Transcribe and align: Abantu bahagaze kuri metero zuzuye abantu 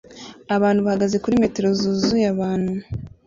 Abantu 0.55 0.79
bahagaze 0.85 1.15
kuri 1.23 1.41
metero 1.43 1.69
zuzuye 1.79 2.25
abantu 2.33 2.73